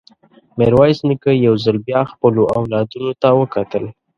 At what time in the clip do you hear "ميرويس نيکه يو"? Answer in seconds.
0.57-1.53